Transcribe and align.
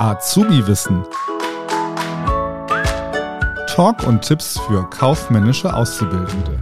Azubi-Wissen. 0.00 1.04
Talk 3.66 4.02
und 4.06 4.22
Tipps 4.22 4.58
für 4.60 4.88
kaufmännische 4.88 5.74
Auszubildende. 5.74 6.58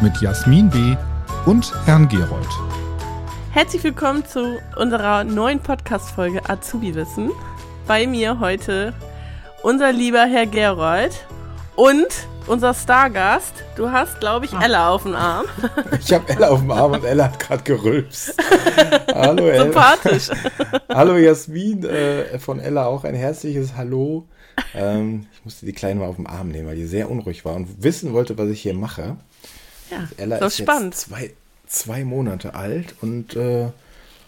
Mit 0.00 0.18
Jasmin 0.22 0.70
B. 0.70 0.96
und 1.44 1.70
Herrn 1.84 2.08
Gerold. 2.08 2.48
Herzlich 3.50 3.84
willkommen 3.84 4.24
zu 4.24 4.56
unserer 4.76 5.24
neuen 5.24 5.60
Podcast-Folge 5.60 6.40
Azubi-Wissen. 6.48 7.32
Bei 7.86 8.06
mir 8.06 8.40
heute 8.40 8.94
unser 9.62 9.92
lieber 9.92 10.24
Herr 10.24 10.46
Gerold 10.46 11.26
und 11.74 12.08
unser 12.46 12.74
Stargast. 12.74 13.52
Du 13.76 13.90
hast, 13.90 14.20
glaube 14.20 14.46
ich, 14.46 14.52
ah. 14.52 14.62
Ella 14.62 14.90
auf 14.90 15.02
dem 15.02 15.14
Arm. 15.14 15.46
Ich 16.00 16.12
habe 16.12 16.28
Ella 16.28 16.48
auf 16.48 16.60
dem 16.60 16.70
Arm 16.70 16.92
und 16.92 17.04
Ella 17.04 17.24
hat 17.24 17.38
gerade 17.40 17.62
gerülpst. 17.62 18.34
Hallo 19.14 19.48
Ella. 19.48 19.64
Sympathisch. 19.64 20.28
Hallo 20.88 21.16
Jasmin 21.16 21.84
äh, 21.84 22.38
von 22.38 22.60
Ella 22.60 22.86
auch 22.86 23.04
ein 23.04 23.14
herzliches 23.14 23.74
Hallo. 23.76 24.26
Ähm, 24.74 25.26
ich 25.32 25.44
musste 25.44 25.66
die 25.66 25.72
Kleine 25.72 26.00
mal 26.00 26.06
auf 26.06 26.16
den 26.16 26.26
Arm 26.26 26.48
nehmen, 26.48 26.68
weil 26.68 26.76
die 26.76 26.86
sehr 26.86 27.10
unruhig 27.10 27.44
war 27.44 27.54
und 27.54 27.82
wissen 27.82 28.12
wollte, 28.12 28.38
was 28.38 28.48
ich 28.48 28.62
hier 28.62 28.74
mache. 28.74 29.16
Ja, 29.90 30.08
Ella 30.16 30.36
ist 30.38 30.58
spannend. 30.58 30.94
zwei, 30.94 31.32
zwei 31.66 32.04
Monate 32.04 32.54
alt 32.54 32.94
und 33.00 33.34
äh, 33.36 33.68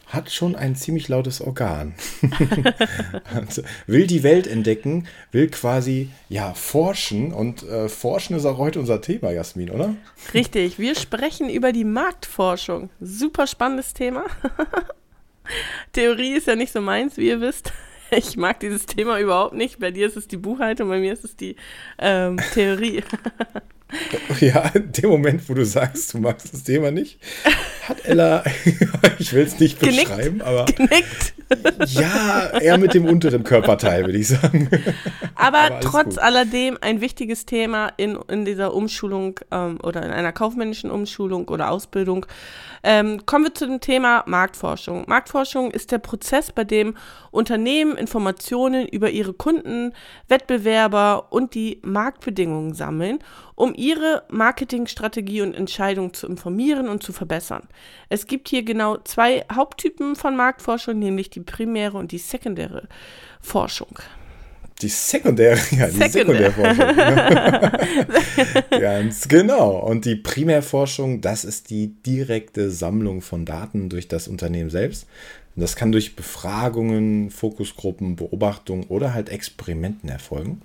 hat 0.08 0.30
schon 0.30 0.56
ein 0.56 0.74
ziemlich 0.74 1.08
lautes 1.08 1.40
Organ. 1.40 1.94
also, 3.34 3.62
will 3.86 4.06
die 4.06 4.22
Welt 4.22 4.46
entdecken, 4.46 5.06
will 5.32 5.48
quasi 5.48 6.08
ja 6.28 6.54
forschen 6.54 7.32
und 7.32 7.62
äh, 7.62 7.88
forschen 7.88 8.36
ist 8.36 8.46
auch 8.46 8.58
heute 8.58 8.80
unser 8.80 9.00
Thema, 9.00 9.30
Jasmin, 9.30 9.70
oder? 9.70 9.94
Richtig, 10.32 10.78
wir 10.78 10.94
sprechen 10.94 11.50
über 11.50 11.72
die 11.72 11.84
Marktforschung. 11.84 12.90
Super 13.00 13.46
spannendes 13.46 13.92
Thema. 13.92 14.24
Theorie 15.92 16.32
ist 16.32 16.46
ja 16.46 16.56
nicht 16.56 16.72
so 16.72 16.80
meins, 16.80 17.16
wie 17.16 17.28
ihr 17.28 17.40
wisst. 17.40 17.72
Ich 18.10 18.38
mag 18.38 18.58
dieses 18.60 18.86
Thema 18.86 19.20
überhaupt 19.20 19.52
nicht. 19.52 19.80
Bei 19.80 19.90
dir 19.90 20.06
ist 20.06 20.16
es 20.16 20.26
die 20.26 20.38
Buchhaltung, 20.38 20.88
bei 20.88 20.98
mir 20.98 21.12
ist 21.12 21.24
es 21.24 21.36
die 21.36 21.56
ähm, 21.98 22.38
Theorie. 22.54 23.02
Ja, 24.40 24.68
in 24.74 24.92
dem 24.92 25.08
Moment, 25.08 25.48
wo 25.48 25.54
du 25.54 25.64
sagst, 25.64 26.12
du 26.12 26.18
magst 26.18 26.52
das 26.52 26.62
Thema 26.62 26.90
nicht, 26.90 27.18
hat 27.88 28.04
Ella, 28.04 28.44
ich 29.18 29.32
will 29.32 29.44
es 29.44 29.58
nicht 29.58 29.80
Genickt. 29.80 30.08
beschreiben, 30.08 30.42
aber. 30.42 30.66
Genickt. 30.66 31.34
Ja, 31.86 32.58
eher 32.60 32.78
mit 32.78 32.94
dem 32.94 33.06
unteren 33.06 33.44
Körperteil, 33.44 34.04
würde 34.04 34.18
ich 34.18 34.28
sagen. 34.28 34.68
Aber, 35.34 35.58
aber 35.58 35.80
trotz 35.80 36.16
gut. 36.16 36.18
alledem 36.18 36.78
ein 36.80 37.00
wichtiges 37.00 37.46
Thema 37.46 37.92
in, 37.96 38.18
in 38.28 38.44
dieser 38.44 38.74
Umschulung 38.74 39.40
ähm, 39.50 39.78
oder 39.82 40.02
in 40.04 40.10
einer 40.10 40.32
kaufmännischen 40.32 40.90
Umschulung 40.90 41.48
oder 41.48 41.70
Ausbildung. 41.70 42.26
Ähm, 42.82 43.24
kommen 43.26 43.44
wir 43.44 43.54
zu 43.54 43.66
dem 43.66 43.80
Thema 43.80 44.24
Marktforschung. 44.26 45.04
Marktforschung 45.06 45.70
ist 45.70 45.90
der 45.92 45.98
Prozess, 45.98 46.52
bei 46.52 46.64
dem 46.64 46.96
Unternehmen 47.30 47.96
Informationen 47.96 48.86
über 48.86 49.10
ihre 49.10 49.32
Kunden, 49.32 49.92
Wettbewerber 50.28 51.28
und 51.30 51.54
die 51.54 51.80
Marktbedingungen 51.84 52.74
sammeln, 52.74 53.18
um 53.54 53.74
ihre 53.74 54.24
Marketingstrategie 54.30 55.42
und 55.42 55.54
Entscheidung 55.54 56.14
zu 56.14 56.26
informieren 56.26 56.88
und 56.88 57.02
zu 57.02 57.12
verbessern. 57.12 57.68
Es 58.08 58.26
gibt 58.26 58.48
hier 58.48 58.62
genau 58.62 58.98
zwei 58.98 59.44
Haupttypen 59.52 60.14
von 60.14 60.36
Marktforschung, 60.36 60.98
nämlich 60.98 61.30
die 61.30 61.37
primäre 61.40 61.96
und 61.96 62.12
die 62.12 62.18
sekundäre 62.18 62.88
Forschung. 63.40 63.98
Die 64.80 64.88
sekundäre, 64.88 65.58
ja, 65.72 65.88
die 65.88 66.08
Sekundär. 66.08 66.52
Sekundärforschung. 66.52 66.96
Ganz 68.80 69.26
genau. 69.28 69.78
Und 69.78 70.04
die 70.04 70.14
Primärforschung, 70.16 71.20
das 71.20 71.44
ist 71.44 71.70
die 71.70 71.94
direkte 72.06 72.70
Sammlung 72.70 73.20
von 73.20 73.44
Daten 73.44 73.88
durch 73.88 74.06
das 74.06 74.28
Unternehmen 74.28 74.70
selbst. 74.70 75.06
Und 75.56 75.62
das 75.62 75.74
kann 75.74 75.90
durch 75.90 76.14
Befragungen, 76.14 77.30
Fokusgruppen, 77.30 78.14
Beobachtungen 78.14 78.84
oder 78.84 79.14
halt 79.14 79.30
Experimenten 79.30 80.08
erfolgen. 80.08 80.62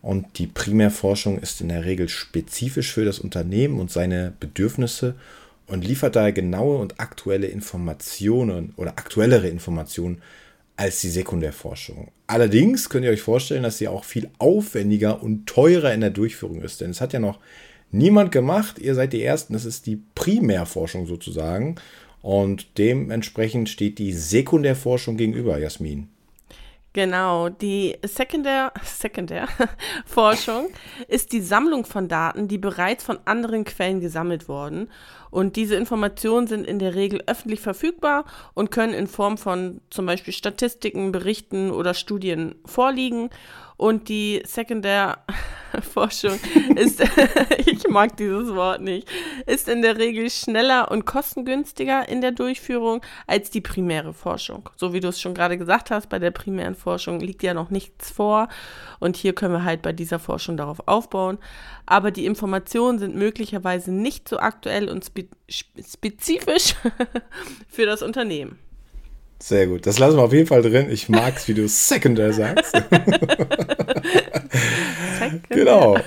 Und 0.00 0.38
die 0.38 0.48
Primärforschung 0.48 1.38
ist 1.38 1.60
in 1.60 1.68
der 1.68 1.84
Regel 1.84 2.08
spezifisch 2.08 2.92
für 2.92 3.04
das 3.04 3.20
Unternehmen 3.20 3.78
und 3.78 3.92
seine 3.92 4.32
Bedürfnisse 4.40 5.14
und 5.66 5.84
liefert 5.84 6.16
daher 6.16 6.32
genaue 6.32 6.78
und 6.78 7.00
aktuelle 7.00 7.46
Informationen 7.46 8.74
oder 8.76 8.90
aktuellere 8.90 9.48
Informationen 9.48 10.22
als 10.76 11.00
die 11.00 11.10
Sekundärforschung. 11.10 12.10
Allerdings 12.26 12.88
könnt 12.88 13.04
ihr 13.04 13.10
euch 13.10 13.22
vorstellen, 13.22 13.62
dass 13.62 13.78
sie 13.78 13.88
auch 13.88 14.04
viel 14.04 14.30
aufwendiger 14.38 15.22
und 15.22 15.46
teurer 15.46 15.92
in 15.92 16.00
der 16.00 16.10
Durchführung 16.10 16.62
ist. 16.62 16.80
Denn 16.80 16.90
es 16.90 17.00
hat 17.00 17.12
ja 17.12 17.20
noch 17.20 17.38
niemand 17.90 18.32
gemacht. 18.32 18.78
Ihr 18.78 18.94
seid 18.94 19.12
die 19.12 19.22
Ersten. 19.22 19.52
Das 19.52 19.64
ist 19.64 19.86
die 19.86 20.00
Primärforschung 20.14 21.06
sozusagen. 21.06 21.76
Und 22.22 22.78
dementsprechend 22.78 23.68
steht 23.68 23.98
die 23.98 24.12
Sekundärforschung 24.12 25.16
gegenüber, 25.16 25.58
Jasmin. 25.58 26.08
Genau, 26.94 27.48
die 27.48 27.96
Sekundär, 28.04 28.70
Sekundärforschung 28.84 30.68
ist 31.08 31.32
die 31.32 31.40
Sammlung 31.40 31.86
von 31.86 32.06
Daten, 32.06 32.48
die 32.48 32.58
bereits 32.58 33.02
von 33.02 33.18
anderen 33.24 33.64
Quellen 33.64 34.00
gesammelt 34.00 34.46
wurden. 34.46 34.90
Und 35.30 35.56
diese 35.56 35.76
Informationen 35.76 36.46
sind 36.46 36.66
in 36.66 36.78
der 36.78 36.94
Regel 36.94 37.22
öffentlich 37.26 37.60
verfügbar 37.60 38.26
und 38.52 38.70
können 38.70 38.92
in 38.92 39.06
Form 39.06 39.38
von 39.38 39.80
zum 39.88 40.04
Beispiel 40.04 40.34
Statistiken, 40.34 41.12
Berichten 41.12 41.70
oder 41.70 41.94
Studien 41.94 42.56
vorliegen. 42.66 43.30
Und 43.82 44.08
die 44.08 44.40
Sekundärforschung 44.46 46.38
ist, 46.76 47.02
ich 47.66 47.88
mag 47.88 48.16
dieses 48.16 48.54
Wort 48.54 48.80
nicht, 48.80 49.08
ist 49.44 49.68
in 49.68 49.82
der 49.82 49.98
Regel 49.98 50.30
schneller 50.30 50.88
und 50.92 51.04
kostengünstiger 51.04 52.08
in 52.08 52.20
der 52.20 52.30
Durchführung 52.30 53.00
als 53.26 53.50
die 53.50 53.60
primäre 53.60 54.14
Forschung. 54.14 54.68
So 54.76 54.92
wie 54.92 55.00
du 55.00 55.08
es 55.08 55.20
schon 55.20 55.34
gerade 55.34 55.58
gesagt 55.58 55.90
hast, 55.90 56.08
bei 56.10 56.20
der 56.20 56.30
primären 56.30 56.76
Forschung 56.76 57.18
liegt 57.18 57.42
ja 57.42 57.54
noch 57.54 57.70
nichts 57.70 58.12
vor. 58.12 58.46
Und 59.00 59.16
hier 59.16 59.32
können 59.32 59.52
wir 59.52 59.64
halt 59.64 59.82
bei 59.82 59.92
dieser 59.92 60.20
Forschung 60.20 60.56
darauf 60.56 60.86
aufbauen. 60.86 61.38
Aber 61.84 62.12
die 62.12 62.26
Informationen 62.26 63.00
sind 63.00 63.16
möglicherweise 63.16 63.90
nicht 63.90 64.28
so 64.28 64.38
aktuell 64.38 64.88
und 64.88 65.04
spe 65.04 65.26
spezifisch 65.48 66.76
für 67.68 67.84
das 67.84 68.02
Unternehmen. 68.02 68.60
Sehr 69.42 69.66
gut. 69.66 69.86
Das 69.88 69.98
lassen 69.98 70.18
wir 70.18 70.22
auf 70.22 70.32
jeden 70.32 70.46
Fall 70.46 70.62
drin. 70.62 70.88
Ich 70.88 71.08
mag 71.08 71.36
es, 71.36 71.48
wie 71.48 71.54
du 71.54 71.66
Secondary 71.66 72.32
sagst. 72.32 72.74
genau. 75.48 75.98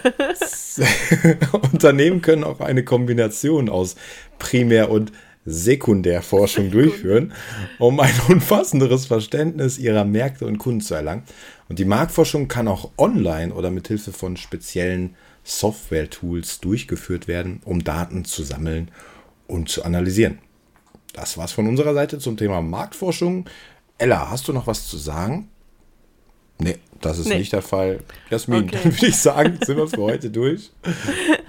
Unternehmen 1.72 2.22
können 2.22 2.44
auch 2.44 2.60
eine 2.60 2.84
Kombination 2.84 3.70
aus 3.70 3.96
Primär- 4.40 4.90
und 4.90 5.12
Sekundärforschung 5.46 6.72
durchführen, 6.72 7.34
um 7.78 8.00
ein 8.00 8.14
umfassenderes 8.30 9.06
Verständnis 9.06 9.78
ihrer 9.78 10.04
Märkte 10.04 10.46
und 10.48 10.58
Kunden 10.58 10.82
zu 10.82 10.96
erlangen. 10.96 11.24
Und 11.70 11.80
die 11.80 11.86
Marktforschung 11.86 12.48
kann 12.48 12.68
auch 12.68 12.92
online 12.98 13.54
oder 13.54 13.70
mit 13.70 13.88
Hilfe 13.88 14.12
von 14.12 14.38
speziellen 14.38 15.16
Software-Tools 15.44 16.60
durchgeführt 16.62 17.28
werden, 17.28 17.62
um 17.64 17.84
Daten 17.84 18.26
zu 18.26 18.44
sammeln 18.44 18.90
und 19.48 19.70
zu 19.70 19.84
analysieren. 19.84 20.40
Das 21.14 21.38
war's 21.38 21.52
von 21.52 21.68
unserer 21.68 21.94
Seite 21.94 22.18
zum 22.20 22.36
Thema 22.36 22.62
Marktforschung. 22.62 23.46
Ella, 23.98 24.30
hast 24.30 24.48
du 24.48 24.54
noch 24.54 24.68
was 24.68 24.88
zu 24.88 24.98
sagen? 24.98 25.50
Nee, 26.58 26.78
das 27.06 27.20
ist 27.20 27.28
nee. 27.28 27.38
nicht 27.38 27.54
der 27.54 27.62
Fall. 27.62 28.00
Jasmin, 28.30 28.64
okay. 28.64 28.80
dann 28.84 28.94
würde 28.94 29.08
ich 29.08 29.16
sagen, 29.16 29.60
sind 29.64 29.78
wir 29.78 29.88
für 29.88 30.02
heute 30.02 30.30
durch. 30.32 30.72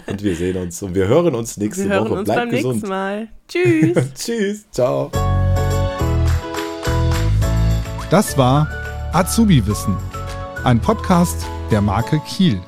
Und 0.06 0.22
wir 0.22 0.36
sehen 0.36 0.56
uns 0.58 0.82
und 0.82 0.94
wir 0.94 1.08
hören 1.08 1.34
uns 1.34 1.56
nächste 1.56 1.84
wir 1.84 1.94
hören 1.94 2.04
Woche. 2.04 2.18
Uns 2.18 2.24
Bleibt 2.24 2.40
beim 2.40 2.50
gesund. 2.50 2.74
nächsten 2.74 2.88
Mal. 2.90 3.28
Tschüss. 3.48 3.96
Tschüss. 4.14 4.70
Ciao. 4.70 5.10
Das 8.10 8.36
war 8.36 8.68
Azubi 9.12 9.66
Wissen, 9.66 9.96
ein 10.62 10.80
Podcast 10.80 11.46
der 11.70 11.80
Marke 11.80 12.20
Kiel. 12.28 12.60